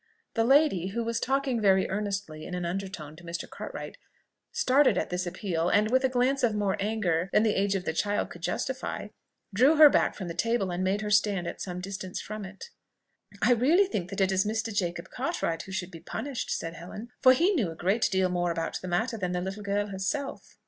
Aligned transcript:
The 0.33 0.43
lady, 0.43 0.87
who 0.87 1.03
was 1.03 1.19
talking 1.19 1.61
very 1.61 1.87
earnestly 1.87 2.43
in 2.43 2.55
an 2.55 2.65
under 2.65 2.87
tone 2.87 3.15
to 3.17 3.23
Mr. 3.23 3.47
Cartwright, 3.47 3.97
started 4.51 4.97
at 4.97 5.11
this 5.11 5.27
appeal, 5.27 5.69
and 5.69 5.91
with 5.91 6.03
a 6.03 6.09
glance 6.09 6.41
of 6.41 6.55
more 6.55 6.75
anger 6.79 7.29
than 7.31 7.43
the 7.43 7.53
age 7.55 7.75
of 7.75 7.85
the 7.85 7.93
child 7.93 8.31
could 8.31 8.41
justify, 8.41 9.09
drew 9.53 9.75
her 9.75 9.91
back 9.91 10.15
from 10.15 10.27
the 10.27 10.33
table 10.33 10.71
and 10.71 10.83
made 10.83 11.01
her 11.01 11.11
stand 11.11 11.45
at 11.45 11.61
some 11.61 11.81
distance 11.81 12.19
from 12.19 12.45
it. 12.45 12.71
"I 13.43 13.51
really 13.51 13.85
think 13.85 14.09
that 14.09 14.21
it 14.21 14.31
is 14.31 14.43
Mr. 14.43 14.75
Jacob 14.75 15.11
Cartwright 15.11 15.61
who 15.61 15.71
should 15.71 15.91
be 15.91 15.99
punished," 15.99 16.49
said 16.49 16.73
Helen: 16.73 17.09
"for 17.21 17.33
he 17.33 17.51
knew 17.53 17.69
a 17.69 17.75
great 17.75 18.09
deal 18.11 18.27
more 18.29 18.49
about 18.49 18.79
the 18.81 18.87
matter 18.87 19.17
than 19.19 19.33
the 19.33 19.41
little 19.41 19.61
girl 19.61 19.85
herself." 19.85 20.57